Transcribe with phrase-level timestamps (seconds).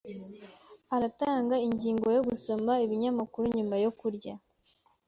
[0.95, 4.33] Aratanga ingingo yo gusoma ibinyamakuru nyuma yo kurya.